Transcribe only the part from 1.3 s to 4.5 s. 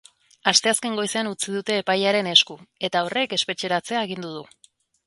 utzi dute epailearen esku, eta horrek espetxeratzea agindu du.